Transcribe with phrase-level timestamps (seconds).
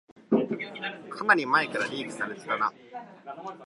[1.11, 2.73] かなり前からリークされてたな